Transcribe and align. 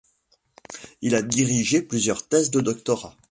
Il 1.01 1.13
a 1.13 1.21
dirigé 1.21 1.83
plusieurs 1.83 2.27
thèses 2.27 2.49
de 2.49 2.59
doctorat. 2.59 3.19